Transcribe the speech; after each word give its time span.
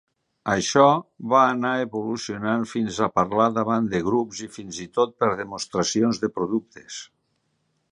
Això 0.51 0.85
va 1.33 1.41
anar 1.49 1.73
evolucionant 1.81 2.65
fins 2.71 2.97
a 3.07 3.11
parlar 3.19 3.47
davant 3.59 3.91
de 3.93 4.01
grups 4.09 4.41
i 4.49 4.51
fins 4.57 4.81
i 4.89 4.89
tot 5.01 5.15
fer 5.25 5.31
demostracions 5.45 6.25
de 6.25 6.35
productes. 6.41 6.99